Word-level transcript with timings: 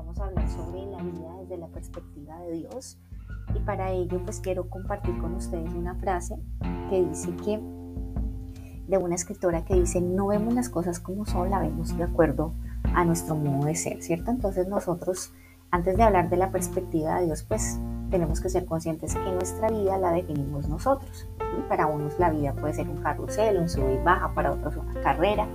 vamos 0.00 0.18
a 0.18 0.24
hablar 0.24 0.48
sobre 0.48 0.86
la 0.86 1.02
vida 1.02 1.36
desde 1.40 1.58
la 1.58 1.66
perspectiva 1.68 2.38
de 2.40 2.52
Dios. 2.52 2.98
Y 3.54 3.58
para 3.60 3.90
ello 3.90 4.22
pues 4.24 4.40
quiero 4.40 4.70
compartir 4.70 5.18
con 5.18 5.34
ustedes 5.34 5.74
una 5.74 5.94
frase 5.96 6.36
que 6.88 7.04
dice 7.04 7.36
que 7.44 7.60
de 8.88 8.98
una 8.98 9.14
escritora 9.14 9.64
que 9.64 9.74
dice, 9.74 10.00
no 10.00 10.28
vemos 10.28 10.54
las 10.54 10.70
cosas 10.70 11.00
como 11.00 11.26
son, 11.26 11.50
la 11.50 11.60
vemos 11.60 11.96
de 11.96 12.04
acuerdo 12.04 12.54
a 12.94 13.04
nuestro 13.04 13.36
modo 13.36 13.66
de 13.66 13.74
ser, 13.74 14.02
¿cierto? 14.02 14.30
Entonces 14.30 14.68
nosotros, 14.68 15.32
antes 15.70 15.96
de 15.96 16.02
hablar 16.02 16.30
de 16.30 16.38
la 16.38 16.50
perspectiva 16.50 17.20
de 17.20 17.26
Dios, 17.26 17.42
pues 17.42 17.78
tenemos 18.10 18.40
que 18.40 18.48
ser 18.48 18.64
conscientes 18.64 19.14
que 19.14 19.32
nuestra 19.32 19.68
vida 19.68 19.98
la 19.98 20.12
definimos 20.12 20.66
nosotros. 20.66 21.28
Para 21.68 21.86
unos 21.86 22.18
la 22.18 22.30
vida 22.30 22.54
puede 22.54 22.72
ser 22.72 22.88
un 22.88 22.96
carrusel, 22.96 23.58
un 23.58 23.68
sube 23.68 23.94
y 24.00 24.02
baja, 24.02 24.34
para 24.34 24.52
otros 24.52 24.76
una 24.76 25.00
carrera. 25.02 25.46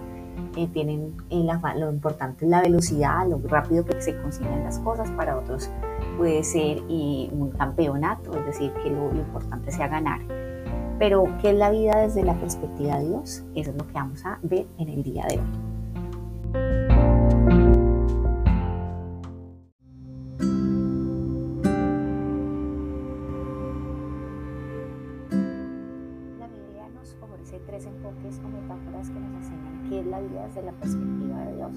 Eh, 0.55 0.67
tienen 0.71 1.15
en 1.29 1.47
la, 1.47 1.59
lo 1.75 1.91
importante 1.91 2.45
es 2.45 2.51
la 2.51 2.61
velocidad, 2.61 3.27
lo 3.27 3.41
rápido 3.45 3.83
que 3.83 4.01
se 4.01 4.15
consiguen 4.17 4.63
las 4.63 4.79
cosas, 4.79 5.11
para 5.11 5.37
otros 5.37 5.69
puede 6.17 6.43
ser 6.43 6.77
y 6.87 7.29
un 7.33 7.51
campeonato, 7.51 8.37
es 8.37 8.45
decir, 8.45 8.71
que 8.81 8.89
lo, 8.89 9.13
importante 9.13 9.71
sea 9.71 9.89
ganar. 9.89 10.21
Pero, 10.97 11.25
¿qué 11.41 11.49
es 11.49 11.57
la 11.57 11.71
vida 11.71 11.97
desde 11.97 12.23
la 12.23 12.39
perspectiva 12.39 12.99
de 12.99 13.09
Dios? 13.09 13.43
Eso 13.53 13.71
es 13.71 13.77
lo 13.77 13.85
que 13.85 13.93
vamos 13.93 14.25
a 14.25 14.39
ver 14.43 14.65
en 14.77 14.89
el 14.89 15.03
día 15.03 15.25
de 15.27 15.39
hoy. 15.39 15.75
tres 27.65 27.85
enfoques 27.85 28.39
o 28.43 28.47
metáforas 28.47 29.09
que 29.09 29.19
nos 29.19 29.33
enseñan 29.43 29.74
qué 29.89 29.99
es 29.99 30.05
la 30.05 30.19
vida 30.19 30.47
desde 30.47 30.63
la 30.63 30.71
perspectiva 30.73 31.39
de 31.45 31.55
Dios. 31.55 31.71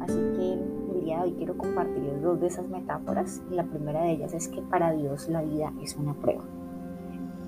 Así 0.00 0.14
que 0.14 0.52
el 0.98 1.04
día 1.04 1.18
de 1.18 1.22
hoy 1.24 1.32
quiero 1.34 1.56
compartir 1.56 2.20
dos 2.22 2.40
de 2.40 2.46
esas 2.46 2.68
metáforas. 2.68 3.42
La 3.50 3.64
primera 3.64 4.02
de 4.02 4.12
ellas 4.12 4.34
es 4.34 4.48
que 4.48 4.62
para 4.62 4.92
Dios 4.92 5.28
la 5.28 5.42
vida 5.42 5.72
es 5.82 5.96
una 5.96 6.14
prueba. 6.14 6.42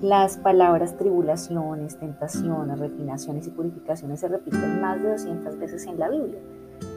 Las 0.01 0.37
palabras 0.37 0.97
tribulaciones, 0.97 1.97
tentaciones, 1.97 2.77
refinaciones 2.77 3.47
y 3.47 3.51
purificaciones 3.51 4.19
se 4.19 4.27
repiten 4.27 4.81
más 4.81 5.01
de 5.01 5.11
200 5.11 5.57
veces 5.57 5.87
en 5.87 5.97
la 5.97 6.09
Biblia. 6.09 6.39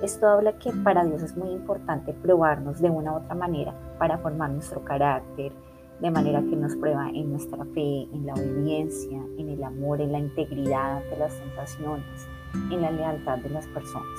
Esto 0.02 0.27
habla 0.27 0.58
que 0.58 0.72
para 0.72 1.05
Dios 1.05 1.22
es 1.22 1.36
muy 1.36 1.50
importante 1.50 2.12
probarnos 2.12 2.80
de 2.80 2.90
una 2.90 3.12
u 3.12 3.16
otra 3.18 3.34
manera 3.34 3.74
para 3.98 4.18
formar 4.18 4.50
nuestro 4.50 4.83
carácter, 4.83 5.52
de 6.00 6.11
manera 6.11 6.40
que 6.40 6.56
nos 6.56 6.74
prueba 6.77 7.08
en 7.11 7.30
nuestra 7.30 7.64
fe, 7.66 8.08
en 8.12 8.27
la 8.27 8.34
obediencia, 8.34 9.22
en 9.38 9.48
el 9.50 9.62
amor, 9.62 10.00
en 10.00 10.12
la 10.12 10.18
integridad 10.18 10.96
ante 10.96 11.16
las 11.16 11.33
tentaciones, 11.38 12.28
en 12.70 12.83
la 12.83 12.91
lealtad 12.91 13.39
de 13.39 13.50
las 13.50 13.66
personas. 13.69 14.19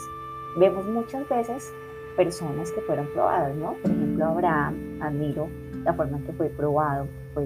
Vemos 0.58 0.86
muchas 0.88 1.28
veces 1.30 1.73
personas 2.16 2.72
que 2.72 2.81
fueron 2.81 3.08
probadas, 3.14 3.56
¿no? 3.56 3.73
Por 3.81 3.92
ejemplo, 3.92 4.25
Abraham, 4.25 5.00
admiro 5.02 5.47
la 5.83 5.94
forma 5.94 6.17
en 6.17 6.23
que 6.25 6.33
fue 6.33 6.50
probado, 6.50 7.08
fue 7.33 7.45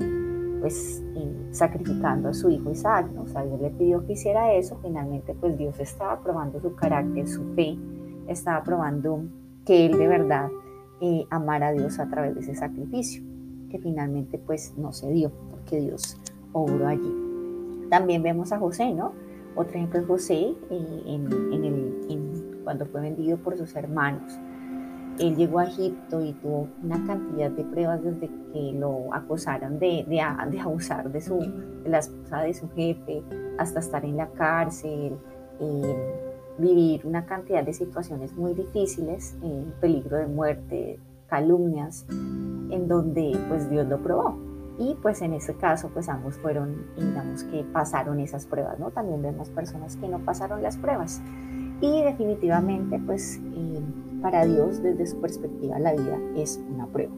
pues 0.62 1.04
sacrificando 1.52 2.30
a 2.30 2.34
su 2.34 2.50
hijo 2.50 2.72
Isaac, 2.72 3.08
¿no? 3.14 3.24
O 3.24 3.28
sea, 3.28 3.44
Dios 3.44 3.60
le 3.60 3.72
pidió 3.72 4.06
que 4.06 4.14
hiciera 4.14 4.54
eso, 4.54 4.80
finalmente 4.82 5.34
pues 5.34 5.58
Dios 5.58 5.80
estaba 5.80 6.22
probando 6.22 6.62
su 6.62 6.76
carácter, 6.76 7.28
su 7.28 7.44
fe, 7.56 7.78
estaba 8.28 8.64
probando 8.64 9.24
que 9.66 9.88
él 9.88 9.98
de 9.98 10.08
verdad 10.08 10.50
eh, 11.02 11.26
amara 11.30 11.70
a 11.70 11.72
Dios 11.74 12.00
a 12.00 12.08
través 12.08 12.36
de 12.36 12.42
ese 12.42 12.56
sacrificio 12.56 13.24
que 13.70 13.80
finalmente 13.80 14.38
pues 14.38 14.74
no 14.78 14.92
se 14.94 15.10
dio 15.10 15.32
porque 15.50 15.80
Dios 15.80 16.18
obró 16.54 16.88
allí. 16.88 17.88
También 17.90 18.22
vemos 18.22 18.52
a 18.52 18.60
José, 18.60 18.94
¿no? 18.94 19.14
Otro 19.56 19.76
ejemplo 19.76 20.00
es 20.00 20.08
José 20.08 20.56
eh, 20.70 21.28
cuando 22.64 22.86
fue 22.86 23.02
vendido 23.02 23.38
por 23.38 23.58
sus 23.58 23.76
hermanos. 23.76 24.40
Él 25.20 25.36
llegó 25.36 25.60
a 25.60 25.66
Egipto 25.66 26.24
y 26.24 26.34
tuvo 26.34 26.70
una 26.84 27.06
cantidad 27.06 27.52
de 27.52 27.64
pruebas 27.66 28.02
desde 28.04 28.30
que 28.54 28.72
lo 28.74 29.10
de, 29.72 30.06
de 30.08 30.60
abusar 30.60 31.12
de, 31.12 31.22
su, 31.22 31.38
de 31.84 31.90
la 31.90 32.00
esposa 32.00 32.42
de 32.42 32.54
su 32.54 32.70
jefe 32.70 33.22
hasta 33.58 33.80
estar 33.80 34.06
en 34.06 34.18
la 34.18 34.30
cárcel, 34.30 35.18
eh, 35.60 36.22
vivir 36.58 37.06
una 37.06 37.26
cantidad 37.26 37.64
de 37.64 37.74
situaciones 37.74 38.34
muy 38.34 38.54
difíciles, 38.54 39.36
eh, 39.44 39.66
peligro 39.80 40.18
de 40.18 40.28
muerte, 40.28 41.00
calumnias, 41.28 42.06
en 42.10 42.88
donde 42.88 43.38
pues 43.50 43.70
Dios 43.70 43.88
lo 43.88 44.02
probó. 44.02 44.51
Y 44.82 44.96
pues 44.96 45.22
en 45.22 45.34
ese 45.34 45.54
caso 45.54 45.90
pues 45.94 46.10
ambos 46.10 46.38
fueron, 46.38 46.88
digamos 46.98 47.44
que 47.44 47.64
pasaron 47.72 48.20
esas 48.20 48.48
pruebas, 48.48 48.80
¿no? 48.80 48.90
También 48.90 49.22
vemos 49.22 49.52
personas 49.52 49.96
que 49.96 50.08
no 50.08 50.18
pasaron 50.18 50.64
las 50.64 50.76
pruebas. 50.76 51.22
Y 51.82 52.02
definitivamente 52.02 53.00
pues 53.06 53.40
eh, 53.54 53.80
para 54.24 54.44
Dios 54.44 54.82
desde 54.82 55.06
su 55.06 55.22
perspectiva 55.22 55.78
la 55.78 55.94
vida 55.94 56.18
es 56.36 56.60
una 56.68 56.88
prueba. 56.88 57.14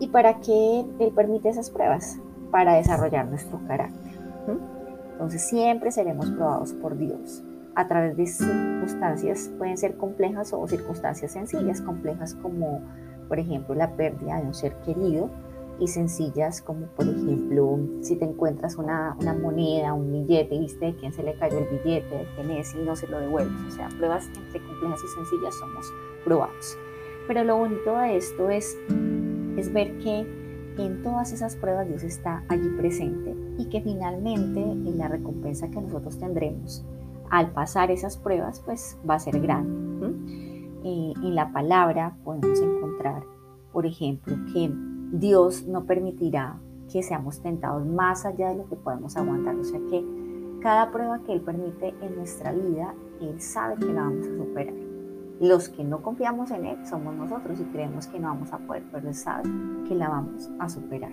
¿Y 0.00 0.08
para 0.08 0.40
qué 0.40 0.86
Él 0.98 1.12
permite 1.14 1.50
esas 1.50 1.68
pruebas? 1.68 2.18
Para 2.50 2.76
desarrollar 2.76 3.26
nuestro 3.26 3.60
carácter. 3.68 4.14
Entonces 5.12 5.46
siempre 5.46 5.90
seremos 5.90 6.30
probados 6.30 6.72
por 6.72 6.96
Dios 6.96 7.44
a 7.74 7.86
través 7.86 8.16
de 8.16 8.26
circunstancias, 8.26 9.50
pueden 9.58 9.76
ser 9.76 9.98
complejas 9.98 10.54
o 10.54 10.66
circunstancias 10.66 11.32
sencillas, 11.32 11.82
complejas 11.82 12.34
como 12.34 12.80
por 13.28 13.38
ejemplo, 13.38 13.74
la 13.74 13.90
pérdida 13.92 14.40
de 14.40 14.46
un 14.46 14.54
ser 14.54 14.74
querido 14.76 15.30
y 15.80 15.86
sencillas 15.86 16.60
como 16.60 16.86
por 16.88 17.06
ejemplo 17.06 17.78
si 18.00 18.16
te 18.16 18.24
encuentras 18.24 18.76
una, 18.76 19.16
una 19.20 19.34
moneda, 19.34 19.94
un 19.94 20.12
billete 20.12 20.58
viste 20.58 20.86
de 20.86 20.96
quién 20.96 21.12
se 21.12 21.22
le 21.22 21.34
cayó 21.34 21.58
el 21.58 21.66
billete, 21.66 22.14
de 22.14 22.26
quién 22.34 22.50
es 22.50 22.74
y 22.74 22.78
no 22.78 22.96
se 22.96 23.06
lo 23.06 23.20
devuelves. 23.20 23.54
O 23.68 23.70
sea, 23.70 23.88
pruebas 23.96 24.26
entre 24.36 24.60
complejas 24.60 25.00
y 25.04 25.08
sencillas 25.14 25.54
somos 25.54 25.92
probados. 26.24 26.76
Pero 27.26 27.44
lo 27.44 27.56
bonito 27.56 27.96
de 27.98 28.16
esto 28.16 28.50
es, 28.50 28.76
es 29.56 29.72
ver 29.72 29.98
que 29.98 30.26
en 30.78 31.02
todas 31.02 31.32
esas 31.32 31.56
pruebas 31.56 31.88
Dios 31.88 32.02
está 32.02 32.44
allí 32.48 32.68
presente 32.76 33.34
y 33.58 33.68
que 33.68 33.80
finalmente 33.80 34.60
en 34.60 34.98
la 34.98 35.08
recompensa 35.08 35.68
que 35.68 35.80
nosotros 35.80 36.18
tendremos 36.18 36.84
al 37.30 37.50
pasar 37.50 37.90
esas 37.90 38.16
pruebas 38.16 38.60
pues 38.64 38.96
va 39.08 39.14
a 39.14 39.18
ser 39.18 39.40
grande. 39.40 39.78
Eh, 40.84 41.12
en 41.22 41.34
la 41.34 41.52
palabra 41.52 42.16
podemos 42.24 42.60
encontrar, 42.60 43.24
por 43.72 43.84
ejemplo, 43.84 44.36
que 44.52 44.70
Dios 45.12 45.66
no 45.66 45.84
permitirá 45.84 46.58
que 46.92 47.02
seamos 47.02 47.40
tentados 47.40 47.86
más 47.86 48.26
allá 48.26 48.50
de 48.50 48.56
lo 48.56 48.68
que 48.68 48.76
podemos 48.76 49.16
aguantar. 49.16 49.56
O 49.56 49.64
sea 49.64 49.80
que 49.90 50.04
cada 50.60 50.90
prueba 50.90 51.20
que 51.20 51.32
Él 51.32 51.40
permite 51.40 51.94
en 52.00 52.16
nuestra 52.16 52.52
vida, 52.52 52.94
Él 53.20 53.40
sabe 53.40 53.76
que 53.76 53.92
la 53.92 54.02
vamos 54.02 54.26
a 54.26 54.36
superar. 54.36 54.74
Los 55.40 55.68
que 55.68 55.84
no 55.84 56.02
confiamos 56.02 56.50
en 56.50 56.66
Él 56.66 56.86
somos 56.86 57.14
nosotros 57.14 57.60
y 57.60 57.64
creemos 57.64 58.06
que 58.06 58.18
no 58.18 58.28
vamos 58.28 58.52
a 58.52 58.58
poder, 58.58 58.84
pero 58.90 59.08
Él 59.08 59.14
sabe 59.14 59.48
que 59.86 59.94
la 59.94 60.08
vamos 60.08 60.50
a 60.58 60.68
superar. 60.68 61.12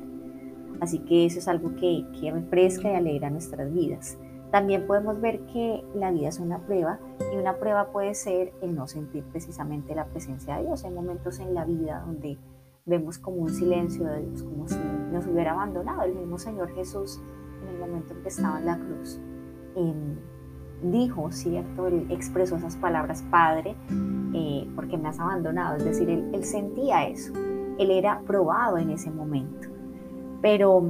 Así 0.82 1.00
que 1.00 1.26
eso 1.26 1.40
es 1.40 1.48
algo 1.48 1.76
que, 1.76 2.06
que 2.20 2.32
refresca 2.32 2.92
y 2.92 2.96
alegra 2.96 3.30
nuestras 3.30 3.72
vidas. 3.72 4.18
También 4.52 4.88
podemos 4.88 5.22
ver 5.22 5.46
que 5.48 5.84
la 5.94 6.12
vida 6.12 6.30
es 6.30 6.40
una 6.40 6.60
prueba 6.60 7.00
y 7.34 7.38
una 7.38 7.58
prueba 7.58 7.92
puede 7.92 8.14
ser 8.14 8.54
el 8.62 8.76
no 8.76 8.88
sentir 8.88 9.24
precisamente 9.26 9.96
la 9.96 10.06
presencia 10.06 10.58
de 10.58 10.64
Dios. 10.66 10.84
Hay 10.84 10.92
momentos 10.92 11.40
en 11.40 11.54
la 11.54 11.66
vida 11.66 12.04
donde 12.06 12.38
vemos 12.86 13.18
como 13.18 13.38
un 13.38 13.50
silencio 13.50 14.06
de 14.06 14.22
Dios, 14.22 14.44
como 14.44 14.68
si 14.68 14.80
nos 15.12 15.26
hubiera 15.26 15.54
abandonado. 15.54 16.04
El 16.04 16.16
mismo 16.16 16.38
Señor 16.38 16.70
Jesús 16.76 17.20
en 17.64 17.76
el 17.76 17.80
momento 17.80 18.14
en 18.14 18.22
que 18.22 18.30
estaba 18.30 18.60
en 18.60 18.66
la 18.66 18.78
cruz 18.78 19.20
em, 19.76 20.18
dijo, 20.92 21.32
¿cierto? 21.32 21.88
Él 21.88 22.06
expresó 22.10 22.58
esas 22.58 22.76
palabras, 22.76 23.24
Padre, 23.32 23.76
eh, 24.34 24.70
porque 24.76 24.98
me 24.98 25.10
has 25.10 25.20
abandonado. 25.20 25.78
Es 25.78 25.86
decir, 25.86 26.10
él, 26.10 26.30
él 26.34 26.44
sentía 26.44 27.08
eso. 27.08 27.34
Él 27.80 27.92
era 27.92 28.22
probado 28.22 28.78
en 28.78 28.92
ese 28.92 29.10
momento. 29.10 29.68
Pero 30.42 30.84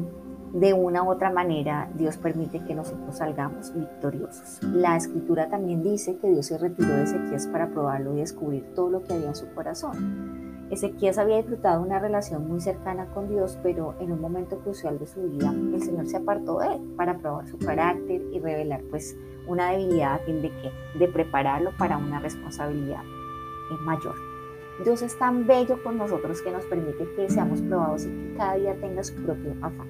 de 0.54 0.74
una 0.74 1.04
u 1.04 1.10
otra 1.10 1.32
manera 1.32 1.90
Dios 1.96 2.18
permite 2.18 2.64
que 2.64 2.76
nosotros 2.76 3.18
salgamos 3.18 3.74
victoriosos. 3.74 4.62
La 4.64 4.98
escritura 4.98 5.50
también 5.50 5.82
dice 5.82 6.18
que 6.18 6.30
Dios 6.30 6.48
se 6.48 6.58
retiró 6.58 6.90
de 6.90 7.04
Ezequías 7.04 7.48
para 7.48 7.70
probarlo 7.70 8.14
y 8.14 8.18
descubrir 8.18 8.74
todo 8.74 8.90
lo 8.90 9.04
que 9.04 9.14
había 9.14 9.30
en 9.30 9.36
su 9.36 9.54
corazón. 9.54 10.45
Ezequías 10.72 11.20
había 11.20 11.38
disfrutado 11.38 11.82
una 11.82 12.00
relación 12.00 12.48
muy 12.48 12.60
cercana 12.60 13.06
con 13.14 13.30
Dios, 13.30 13.58
pero 13.62 13.94
en 14.00 14.12
un 14.12 14.20
momento 14.20 14.58
crucial 14.60 14.98
de 14.98 15.06
su 15.06 15.22
vida 15.22 15.52
el 15.52 15.82
Señor 15.82 16.08
se 16.08 16.18
apartó 16.18 16.60
de 16.60 16.76
él 16.76 16.82
para 16.98 17.18
probar 17.20 17.48
su 17.48 17.58
carácter 17.60 18.22
y 18.32 18.40
revelar 18.40 18.82
pues 18.90 19.16
una 19.48 19.72
debilidad 19.72 20.16
a 20.16 20.20
fin 20.20 20.42
de 20.42 20.50
que 20.50 20.72
de 20.98 21.08
prepararlo 21.08 21.72
para 21.78 21.98
una 21.98 22.20
responsabilidad 22.20 23.04
mayor. 23.82 24.16
Dios 24.84 25.04
es 25.04 25.18
tan 25.18 25.46
bello 25.46 25.82
con 25.84 25.98
nosotros 25.98 26.42
que 26.42 26.52
nos 26.52 26.66
permite 26.66 27.08
que 27.16 27.30
seamos 27.30 27.62
probados 27.62 28.06
y 28.06 28.10
que 28.10 28.34
cada 28.36 28.56
día 28.56 28.76
tenga 28.82 29.04
su 29.04 29.16
propio 29.16 29.54
afán. 29.62 29.88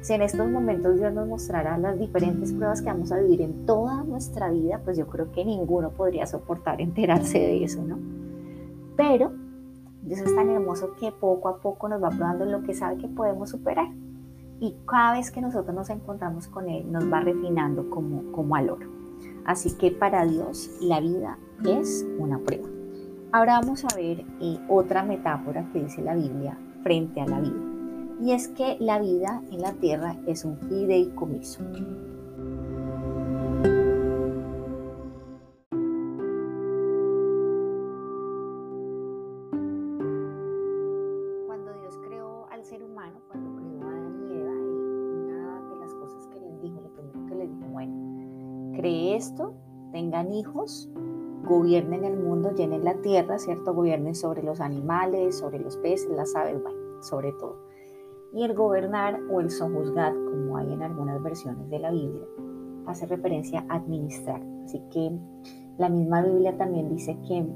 Si 0.00 0.14
en 0.14 0.22
estos 0.22 0.48
momentos 0.48 0.98
Dios 0.98 1.12
nos 1.12 1.28
mostrará 1.28 1.76
las 1.76 1.98
diferentes 1.98 2.52
pruebas 2.52 2.80
que 2.80 2.88
vamos 2.88 3.12
a 3.12 3.18
vivir 3.18 3.42
en 3.42 3.66
toda 3.66 4.04
nuestra 4.04 4.50
vida, 4.50 4.80
pues 4.84 4.96
yo 4.96 5.06
creo 5.06 5.30
que 5.32 5.44
ninguno 5.44 5.90
podría 5.90 6.26
soportar 6.26 6.80
enterarse 6.80 7.38
de 7.38 7.64
eso, 7.64 7.82
¿no? 7.82 7.98
Pero 8.96 9.32
Dios 10.08 10.20
es 10.20 10.34
tan 10.34 10.48
hermoso 10.48 10.94
que 10.98 11.12
poco 11.12 11.48
a 11.48 11.58
poco 11.58 11.86
nos 11.88 12.02
va 12.02 12.08
probando 12.08 12.46
lo 12.46 12.62
que 12.62 12.72
sabe 12.72 12.96
que 12.96 13.08
podemos 13.08 13.50
superar. 13.50 13.88
Y 14.58 14.74
cada 14.86 15.12
vez 15.12 15.30
que 15.30 15.42
nosotros 15.42 15.74
nos 15.74 15.90
encontramos 15.90 16.48
con 16.48 16.68
Él, 16.70 16.90
nos 16.90 17.12
va 17.12 17.20
refinando 17.20 17.90
como, 17.90 18.32
como 18.32 18.56
al 18.56 18.70
oro. 18.70 18.88
Así 19.44 19.76
que 19.76 19.90
para 19.90 20.24
Dios 20.24 20.70
la 20.80 21.00
vida 21.00 21.38
es 21.64 22.06
una 22.18 22.38
prueba. 22.38 22.68
Ahora 23.32 23.60
vamos 23.60 23.84
a 23.84 23.94
ver 23.94 24.24
eh, 24.40 24.58
otra 24.68 25.02
metáfora 25.02 25.68
que 25.72 25.82
dice 25.82 26.00
la 26.00 26.14
Biblia 26.14 26.58
frente 26.82 27.20
a 27.20 27.26
la 27.26 27.40
vida. 27.40 27.60
Y 28.22 28.32
es 28.32 28.48
que 28.48 28.78
la 28.80 28.98
vida 28.98 29.42
en 29.50 29.60
la 29.60 29.72
tierra 29.74 30.16
es 30.26 30.46
un 30.46 30.56
fideicomiso. 30.56 31.62
Esto, 49.18 49.52
tengan 49.92 50.32
hijos, 50.32 50.88
gobiernen 51.44 52.04
el 52.04 52.16
mundo, 52.16 52.52
llenen 52.54 52.84
la 52.84 52.94
tierra, 53.02 53.38
¿cierto? 53.38 53.74
Gobiernen 53.74 54.14
sobre 54.14 54.42
los 54.42 54.60
animales, 54.60 55.36
sobre 55.36 55.58
los 55.58 55.76
peces, 55.78 56.10
las 56.10 56.34
aves, 56.34 56.62
bueno, 56.62 57.02
sobre 57.02 57.32
todo. 57.32 57.56
Y 58.32 58.44
el 58.44 58.54
gobernar 58.54 59.20
o 59.30 59.40
el 59.40 59.50
sojuzgar, 59.50 60.14
como 60.14 60.56
hay 60.56 60.72
en 60.72 60.82
algunas 60.82 61.22
versiones 61.22 61.68
de 61.68 61.78
la 61.78 61.90
Biblia, 61.90 62.26
hace 62.86 63.06
referencia 63.06 63.64
a 63.68 63.76
administrar. 63.76 64.40
Así 64.64 64.80
que 64.90 65.18
la 65.78 65.88
misma 65.88 66.22
Biblia 66.22 66.56
también 66.56 66.88
dice 66.88 67.18
que 67.26 67.46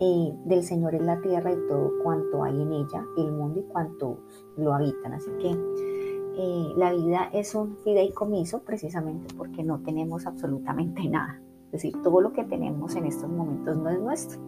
eh, 0.00 0.32
del 0.44 0.62
Señor 0.62 0.94
es 0.94 1.02
la 1.02 1.20
tierra 1.20 1.52
y 1.52 1.68
todo 1.68 1.92
cuanto 2.02 2.42
hay 2.42 2.60
en 2.60 2.72
ella, 2.72 3.04
el 3.16 3.32
mundo 3.32 3.60
y 3.60 3.64
cuanto 3.64 4.18
lo 4.56 4.72
habitan. 4.74 5.12
Así 5.12 5.30
que 5.40 5.93
eh, 6.36 6.72
la 6.76 6.92
vida 6.92 7.30
es 7.32 7.54
un 7.54 7.76
fideicomiso 7.78 8.62
precisamente 8.62 9.34
porque 9.34 9.62
no 9.62 9.80
tenemos 9.80 10.26
absolutamente 10.26 11.04
nada. 11.08 11.40
Es 11.66 11.82
decir, 11.82 11.94
todo 12.02 12.20
lo 12.20 12.32
que 12.32 12.44
tenemos 12.44 12.94
en 12.94 13.06
estos 13.06 13.28
momentos 13.28 13.76
no 13.76 13.90
es 13.90 14.00
nuestro, 14.00 14.40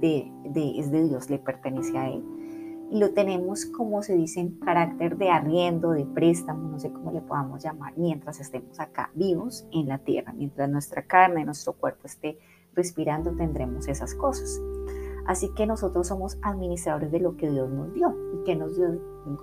de, 0.00 0.30
es 0.78 0.90
de 0.90 1.04
Dios, 1.04 1.28
le 1.28 1.38
pertenece 1.38 1.98
a 1.98 2.08
Él. 2.08 2.24
Y 2.90 2.98
lo 2.98 3.12
tenemos, 3.12 3.66
como 3.66 4.02
se 4.02 4.16
dice, 4.16 4.40
en 4.40 4.58
carácter 4.58 5.16
de 5.16 5.30
arriendo, 5.30 5.90
de 5.90 6.06
préstamo, 6.06 6.68
no 6.68 6.78
sé 6.80 6.90
cómo 6.90 7.12
le 7.12 7.20
podamos 7.20 7.62
llamar, 7.62 7.92
mientras 7.96 8.40
estemos 8.40 8.80
acá 8.80 9.10
vivos 9.14 9.66
en 9.72 9.88
la 9.88 9.98
tierra. 9.98 10.32
Mientras 10.32 10.68
nuestra 10.70 11.02
carne, 11.02 11.44
nuestro 11.44 11.74
cuerpo 11.74 12.06
esté 12.06 12.38
respirando, 12.74 13.32
tendremos 13.32 13.86
esas 13.86 14.14
cosas. 14.14 14.60
Así 15.30 15.50
que 15.50 15.64
nosotros 15.64 16.08
somos 16.08 16.38
administradores 16.42 17.12
de 17.12 17.20
lo 17.20 17.36
que 17.36 17.48
Dios 17.48 17.70
nos 17.70 17.94
dio. 17.94 18.12
¿Y 18.34 18.44
qué, 18.44 18.56
nos 18.56 18.74
dio, 18.74 18.98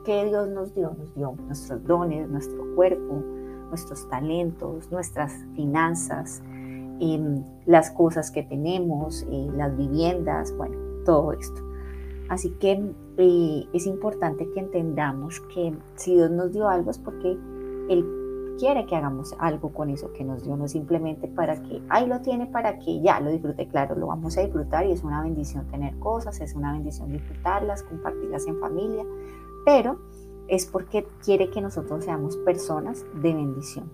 Dios 0.06 0.50
nos 0.50 0.76
dio? 0.76 0.94
Nos 1.00 1.16
dio 1.16 1.34
nuestros 1.48 1.82
dones, 1.86 2.30
nuestro 2.30 2.76
cuerpo, 2.76 3.24
nuestros 3.70 4.06
talentos, 4.10 4.92
nuestras 4.92 5.32
finanzas, 5.56 6.44
las 7.66 7.90
cosas 7.92 8.32
que 8.32 8.44
tenemos, 8.44 9.26
eh, 9.32 9.48
las 9.56 9.78
viviendas, 9.78 10.54
bueno, 10.58 10.76
todo 11.06 11.32
esto. 11.32 11.62
Así 12.28 12.50
que 12.60 12.94
eh, 13.16 13.66
es 13.72 13.88
importante 13.88 14.46
que 14.52 14.60
entendamos 14.60 15.40
que 15.54 15.74
si 15.96 16.16
Dios 16.16 16.32
nos 16.32 16.52
dio 16.52 16.68
algo 16.68 16.92
es 16.92 17.00
porque 17.00 17.38
Él 17.88 18.06
quiere 18.58 18.86
que 18.86 18.96
hagamos 18.96 19.36
algo 19.40 19.72
con 19.72 19.90
eso 19.90 20.12
que 20.14 20.24
nos 20.24 20.44
dio, 20.44 20.58
no 20.58 20.68
simplemente 20.68 21.28
para 21.28 21.62
que, 21.62 21.82
ahí 21.90 22.08
lo 22.08 22.22
tiene 22.22 22.48
para 22.48 22.80
que 22.80 23.02
ya 23.02 23.20
lo 23.20 23.30
disfrute, 23.30 23.68
claro, 23.68 23.96
lo 23.96 24.08
vamos 24.08 24.38
a 24.38 24.42
disfrutar 24.42 24.86
y 24.86 24.92
es 24.92 25.04
una 25.04 25.22
bendición 25.22 25.68
tener 25.68 25.98
cosas, 26.00 26.42
es 26.42 26.56
una 26.56 26.74
bendición 26.74 27.12
disfrutarlas, 27.12 27.84
compartirlas 27.84 28.48
en 28.48 28.60
familia, 28.60 29.04
pero 29.66 30.00
es 30.48 30.66
porque 30.66 31.08
quiere 31.24 31.50
que 31.50 31.62
nosotros 31.62 32.06
seamos 32.06 32.38
personas 32.38 33.06
de 33.22 33.34
bendición. 33.34 33.90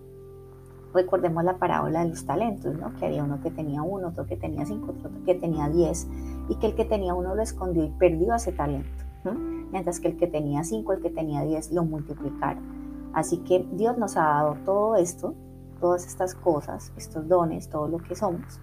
Recordemos 0.94 1.44
la 1.44 1.57
parábola 1.57 2.04
de 2.04 2.09
los 2.09 2.25
talentos, 2.25 2.75
¿no? 2.75 2.94
Que 2.95 3.07
había 3.07 3.24
uno 3.24 3.42
que 3.42 3.50
tenía 3.50 3.81
uno, 3.81 4.09
otro 4.09 4.27
que 4.27 4.38
tenía 4.38 4.63
cinco, 4.66 4.94
otro 4.98 5.09
que 5.25 5.33
tenía 5.33 5.68
diez, 5.68 6.07
y 6.50 6.56
que 6.56 6.68
el 6.68 6.75
que 6.75 6.86
tenía 6.86 7.16
uno 7.16 7.33
lo 7.33 7.42
escondió 7.42 7.83
y 7.83 7.89
perdió 7.89 8.36
ese 8.36 8.51
talento, 8.51 9.04
mientras 9.71 10.00
que 10.00 10.09
el 10.09 10.18
que 10.18 10.27
tenía 10.27 10.63
cinco, 10.63 10.94
el 10.94 11.01
que 11.01 11.09
tenía 11.09 11.42
diez, 11.42 11.71
lo 11.71 11.83
multiplicaron. 11.83 12.73
Así 13.13 13.38
que 13.38 13.65
Dios 13.74 13.98
nos 13.98 14.18
ha 14.18 14.24
dado 14.24 14.57
todo 14.65 14.95
esto, 14.95 15.36
todas 15.80 16.06
estas 16.06 16.36
cosas, 16.36 16.92
estos 16.98 17.27
dones, 17.27 17.69
todo 17.69 17.88
lo 17.88 18.00
que 18.00 18.15
somos, 18.15 18.60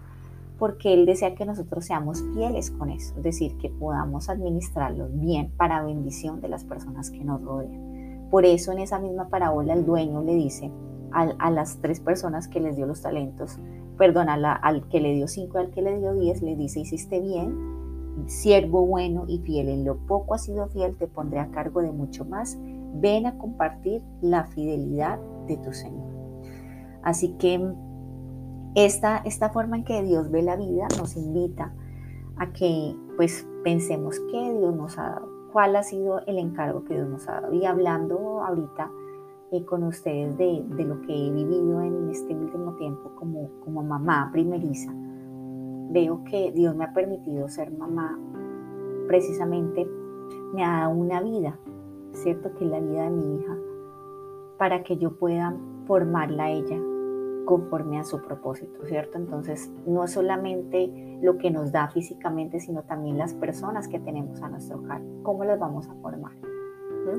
porque 0.59 0.93
Él 0.93 1.07
desea 1.07 1.35
que 1.35 1.47
nosotros 1.47 1.85
seamos 1.85 2.23
fieles 2.35 2.71
con 2.71 2.91
eso, 2.91 3.15
es 3.17 3.23
decir, 3.23 3.57
que 3.59 3.71
podamos 3.71 4.29
administrarlos 4.29 5.19
bien 5.19 5.53
para 5.57 5.83
bendición 5.83 6.41
de 6.41 6.49
las 6.49 6.65
personas 6.65 7.11
que 7.11 7.25
nos 7.25 7.43
rodean. 7.43 8.29
Por 8.31 8.45
eso 8.45 8.73
en 8.73 8.79
esa 8.79 8.99
misma 8.99 9.29
parábola 9.29 9.73
el 9.73 9.87
dueño 9.87 10.23
le 10.23 10.35
dice, 10.35 10.71
a, 11.13 11.51
las 11.51 11.79
tres 11.81 12.01
personas 12.01 12.49
que 12.49 12.61
les 12.61 12.77
dio 12.77 12.87
los 12.87 13.03
talentos, 13.03 13.59
perdón, 13.99 14.29
al 14.29 14.89
que 14.89 15.01
le 15.01 15.15
dio 15.15 15.29
cinco 15.29 15.59
y 15.59 15.63
al 15.63 15.71
que 15.71 15.83
le 15.83 15.99
dio 15.99 16.15
diez, 16.15 16.43
le 16.43 16.57
dice, 16.57 16.81
hiciste 16.81 17.21
bien, 17.21 18.27
siervo 18.27 18.87
bueno 18.87 19.25
y 19.27 19.39
fiel, 19.39 19.69
en 19.69 19.85
lo 19.85 19.97
poco 20.07 20.35
has 20.35 20.45
sido 20.45 20.69
fiel, 20.69 20.97
te 20.97 21.07
pondré 21.07 21.41
a 21.41 21.51
cargo 21.51 21.83
de 21.83 21.91
mucho 21.91 22.25
más, 22.25 22.59
ven 22.95 23.27
a 23.27 23.39
compartir 23.39 24.03
la 24.21 24.45
fidelidad 24.45 25.19
de 25.47 25.57
tu 25.59 25.73
Señor. 25.73 26.11
Así 27.03 27.35
que 27.39 27.61
esta, 28.75 29.19
esta 29.19 29.51
forma 29.51 29.77
en 29.77 29.85
que 29.85 30.03
Dios 30.03 30.31
ve 30.31 30.43
la 30.43 30.57
vida 30.57 30.87
nos 30.99 31.17
invita 31.17 31.73
a 32.37 32.53
que 32.53 32.95
pues 33.17 33.47
pensemos 33.65 34.21
qué 34.31 34.53
Dios 34.59 34.75
nos 34.75 34.99
ha 34.99 35.11
dado, 35.11 35.29
cuál 35.53 35.77
ha 35.77 35.83
sido 35.83 36.21
el 36.27 36.39
encargo 36.39 36.85
que 36.85 36.95
Dios 36.95 37.09
nos 37.09 37.29
ha 37.29 37.41
dado. 37.41 37.53
Y 37.53 37.65
hablando 37.65 38.43
ahorita 38.43 38.91
eh, 39.53 39.65
con 39.65 39.83
ustedes 39.83 40.37
de, 40.39 40.65
de, 40.77 40.85
lo 40.85 41.01
que 41.03 41.13
he 41.13 41.31
vivido 41.31 41.83
en 41.83 42.09
este 42.11 42.35
último 42.35 42.75
tiempo 42.77 43.11
como, 43.17 43.51
como 43.65 43.83
mamá 43.83 44.31
primeriza, 44.33 44.93
veo 45.91 46.23
que 46.25 46.53
Dios 46.53 46.75
me 46.77 46.85
ha 46.85 46.95
permitido 46.95 47.49
ser 47.49 47.73
mamá 47.73 48.19
precisamente, 49.09 49.89
me 50.55 50.65
ha 50.65 50.83
dado 50.83 50.95
una 50.95 51.21
vida, 51.21 51.59
¿cierto? 52.13 52.53
Que 52.55 52.65
es 52.65 52.71
la 52.71 52.81
vida 52.81 53.05
de 53.05 53.11
mi 53.11 53.37
hija, 53.37 53.57
para 54.59 54.83
que 54.83 54.97
yo 54.97 55.17
pueda 55.17 55.57
formarla 55.87 56.45
a 56.45 56.51
ella 56.51 56.79
conforme 57.45 57.99
a 57.99 58.05
su 58.05 58.21
propósito, 58.23 58.85
¿cierto? 58.85 59.19
Entonces, 59.19 59.73
no 59.87 60.07
solamente 60.07 61.19
lo 61.21 61.39
que 61.39 61.51
nos 61.51 61.73
da 61.73 61.89
físicamente, 61.89 62.61
sino 62.61 62.83
también 62.83 63.19
las 63.19 63.35
personas 63.35 63.89
que 63.89 63.99
tenemos 63.99 64.41
a 64.43 64.49
nuestro 64.49 64.83
cargo, 64.83 65.23
cómo 65.23 65.45
las 65.45 65.59
vamos 65.59 65.89
a 65.89 65.95
formar. 65.95 66.33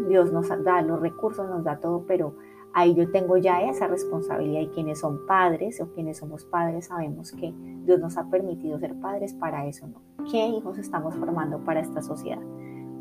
Dios 0.07 0.31
nos 0.31 0.47
da 0.63 0.81
los 0.81 1.01
recursos, 1.01 1.49
nos 1.49 1.63
da 1.63 1.79
todo, 1.79 2.05
pero 2.07 2.35
ahí 2.73 2.93
yo 2.95 3.11
tengo 3.11 3.37
ya 3.37 3.61
esa 3.63 3.87
responsabilidad 3.87 4.61
y 4.61 4.67
quienes 4.69 4.99
son 4.99 5.25
padres 5.25 5.81
o 5.81 5.91
quienes 5.91 6.17
somos 6.17 6.45
padres 6.45 6.87
sabemos 6.87 7.31
que 7.33 7.53
Dios 7.83 7.99
nos 7.99 8.17
ha 8.17 8.29
permitido 8.29 8.79
ser 8.79 8.95
padres 8.99 9.33
para 9.33 9.65
eso, 9.65 9.87
¿no? 9.87 10.01
¿Qué 10.31 10.47
hijos 10.47 10.77
estamos 10.77 11.15
formando 11.15 11.59
para 11.59 11.81
esta 11.81 12.01
sociedad? 12.01 12.41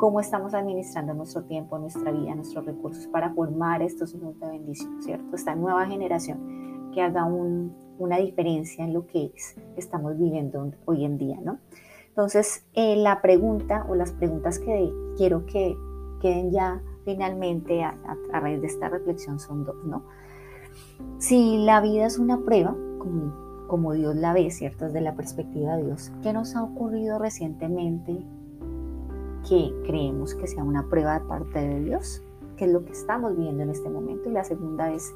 ¿Cómo 0.00 0.18
estamos 0.18 0.54
administrando 0.54 1.12
nuestro 1.12 1.42
tiempo, 1.42 1.78
nuestra 1.78 2.10
vida, 2.10 2.34
nuestros 2.34 2.64
recursos 2.64 3.06
para 3.08 3.34
formar 3.34 3.82
estos 3.82 4.14
hijos 4.14 4.40
de 4.40 4.46
bendición, 4.46 5.02
¿cierto? 5.02 5.36
Esta 5.36 5.54
nueva 5.54 5.84
generación 5.84 6.90
que 6.94 7.02
haga 7.02 7.26
una 7.26 8.16
diferencia 8.16 8.82
en 8.82 8.94
lo 8.94 9.06
que 9.06 9.30
estamos 9.76 10.16
viviendo 10.16 10.72
hoy 10.86 11.04
en 11.04 11.18
día, 11.18 11.38
¿no? 11.44 11.58
Entonces, 12.08 12.64
eh, 12.72 12.96
la 12.96 13.20
pregunta 13.20 13.84
o 13.90 13.94
las 13.94 14.12
preguntas 14.12 14.58
que 14.58 14.90
quiero 15.18 15.44
que 15.44 15.76
queden 16.22 16.50
ya 16.50 16.80
finalmente 17.04 17.84
a, 17.84 17.94
raíz 18.32 18.62
de 18.62 18.68
esta 18.68 18.88
reflexión 18.88 19.38
son 19.38 19.66
dos, 19.66 19.84
¿no? 19.84 20.04
Si 21.18 21.58
la 21.58 21.82
vida 21.82 22.06
es 22.06 22.18
una 22.18 22.38
prueba, 22.38 22.74
como, 22.96 23.66
como 23.66 23.92
Dios 23.92 24.16
la 24.16 24.32
ve, 24.32 24.50
¿cierto? 24.50 24.86
Desde 24.86 25.02
la 25.02 25.14
perspectiva 25.14 25.76
de 25.76 25.84
Dios, 25.84 26.10
¿qué 26.22 26.32
nos 26.32 26.56
ha 26.56 26.62
ocurrido 26.62 27.18
recientemente 27.18 28.24
que 29.48 29.74
creemos 29.86 30.34
que 30.34 30.46
sea 30.46 30.64
una 30.64 30.88
prueba 30.88 31.18
de 31.18 31.26
parte 31.26 31.58
de 31.58 31.80
Dios? 31.80 32.22
¿Qué 32.56 32.66
es 32.66 32.72
lo 32.72 32.84
que 32.84 32.92
estamos 32.92 33.36
viviendo 33.36 33.62
en 33.62 33.70
este 33.70 33.88
momento? 33.88 34.28
Y 34.28 34.32
la 34.32 34.44
segunda 34.44 34.92
es, 34.92 35.14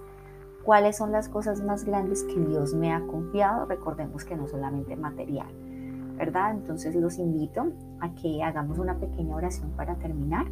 ¿cuáles 0.62 0.96
son 0.96 1.12
las 1.12 1.28
cosas 1.28 1.62
más 1.62 1.84
grandes 1.84 2.24
que 2.24 2.40
Dios 2.40 2.74
me 2.74 2.92
ha 2.92 3.00
confiado? 3.06 3.66
Recordemos 3.66 4.24
que 4.24 4.36
no 4.36 4.48
solamente 4.48 4.96
material, 4.96 5.48
¿verdad? 6.16 6.52
Entonces 6.52 6.94
los 6.94 7.18
invito 7.18 7.72
a 8.00 8.14
que 8.14 8.42
hagamos 8.42 8.78
una 8.78 8.98
pequeña 8.98 9.36
oración 9.36 9.70
para 9.76 9.96
terminar. 9.96 10.46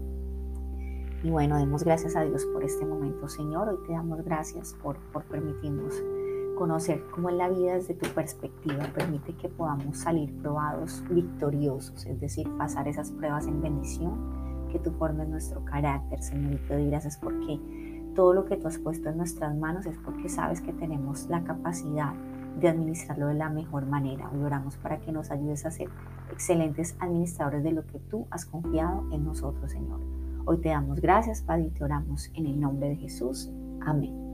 Y 1.22 1.30
bueno, 1.30 1.56
demos 1.56 1.84
gracias 1.84 2.16
a 2.16 2.22
Dios 2.22 2.44
por 2.46 2.64
este 2.64 2.84
momento, 2.84 3.28
Señor. 3.28 3.68
Hoy 3.68 3.78
te 3.86 3.92
damos 3.92 4.22
gracias 4.24 4.74
por, 4.82 4.96
por 5.12 5.22
permitirnos 5.24 6.02
conocer 6.54 7.02
cómo 7.10 7.28
es 7.30 7.36
la 7.36 7.48
vida 7.48 7.74
desde 7.74 7.94
tu 7.94 8.08
perspectiva. 8.10 8.84
Permite 8.94 9.34
que 9.36 9.48
podamos 9.48 9.98
salir 9.98 10.32
probados, 10.40 11.02
victoriosos, 11.10 12.06
es 12.06 12.20
decir, 12.20 12.48
pasar 12.58 12.88
esas 12.88 13.10
pruebas 13.10 13.46
en 13.46 13.60
bendición, 13.60 14.68
que 14.70 14.78
tú 14.78 14.90
formes 14.92 15.28
nuestro 15.28 15.64
carácter, 15.64 16.22
Señor. 16.22 16.54
Y 16.54 16.56
te 16.68 16.74
doy 16.74 16.88
gracias 16.88 17.18
porque 17.18 17.60
todo 18.14 18.32
lo 18.34 18.44
que 18.44 18.56
tú 18.56 18.68
has 18.68 18.78
puesto 18.78 19.08
en 19.08 19.16
nuestras 19.16 19.56
manos 19.56 19.86
es 19.86 19.96
porque 19.98 20.28
sabes 20.28 20.60
que 20.60 20.72
tenemos 20.72 21.28
la 21.28 21.42
capacidad 21.44 22.14
de 22.60 22.68
administrarlo 22.68 23.28
de 23.28 23.34
la 23.34 23.48
mejor 23.48 23.86
manera. 23.86 24.30
Hoy 24.32 24.42
oramos 24.42 24.76
para 24.76 25.00
que 25.00 25.12
nos 25.12 25.30
ayudes 25.30 25.64
a 25.64 25.70
ser 25.70 25.88
excelentes 26.30 26.96
administradores 27.00 27.62
de 27.62 27.72
lo 27.72 27.86
que 27.86 27.98
tú 27.98 28.26
has 28.30 28.44
confiado 28.44 29.04
en 29.12 29.24
nosotros, 29.24 29.72
Señor. 29.72 30.00
Hoy 30.44 30.58
te 30.58 30.70
damos 30.70 31.00
gracias, 31.00 31.42
Padre, 31.42 31.64
y 31.64 31.70
te 31.70 31.84
oramos 31.84 32.30
en 32.34 32.46
el 32.46 32.60
nombre 32.60 32.88
de 32.88 32.96
Jesús. 32.96 33.50
Amén. 33.80 34.31